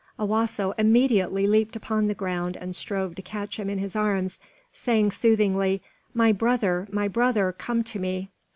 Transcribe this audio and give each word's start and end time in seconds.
Owasso 0.17 0.73
immediately 0.79 1.45
leaped 1.45 1.75
upon 1.75 2.07
the 2.07 2.15
ground 2.15 2.57
and 2.57 2.75
strove 2.75 3.13
to 3.13 3.21
catch 3.21 3.59
him 3.59 3.69
in 3.69 3.77
his 3.77 3.95
arms, 3.95 4.39
saying 4.73 5.11
soothingly, 5.11 5.79
"My 6.11 6.31
brother! 6.31 6.87
my 6.91 7.07
brother! 7.07 7.51
Come 7.55 7.83
to 7.83 7.99
me." 7.99 8.31